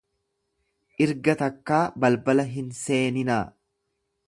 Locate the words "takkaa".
1.41-1.83